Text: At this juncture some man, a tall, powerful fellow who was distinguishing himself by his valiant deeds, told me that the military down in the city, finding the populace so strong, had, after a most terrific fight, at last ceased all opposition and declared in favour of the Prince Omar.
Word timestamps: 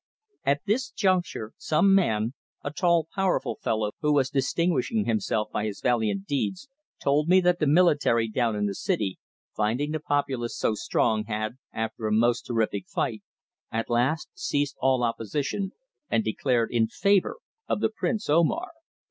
At 0.43 0.61
this 0.65 0.89
juncture 0.89 1.53
some 1.57 1.93
man, 1.93 2.33
a 2.63 2.71
tall, 2.71 3.07
powerful 3.13 3.59
fellow 3.61 3.91
who 4.01 4.11
was 4.13 4.31
distinguishing 4.31 5.05
himself 5.05 5.51
by 5.53 5.65
his 5.65 5.79
valiant 5.79 6.25
deeds, 6.25 6.67
told 6.99 7.27
me 7.29 7.39
that 7.41 7.59
the 7.59 7.67
military 7.67 8.27
down 8.27 8.55
in 8.55 8.65
the 8.65 8.73
city, 8.73 9.19
finding 9.55 9.91
the 9.91 9.99
populace 9.99 10.57
so 10.57 10.73
strong, 10.73 11.25
had, 11.25 11.59
after 11.71 12.07
a 12.07 12.11
most 12.11 12.47
terrific 12.47 12.87
fight, 12.87 13.21
at 13.71 13.91
last 13.91 14.29
ceased 14.33 14.75
all 14.79 15.03
opposition 15.03 15.71
and 16.09 16.23
declared 16.23 16.71
in 16.71 16.87
favour 16.87 17.37
of 17.67 17.79
the 17.79 17.89
Prince 17.89 18.27
Omar. 18.27 18.71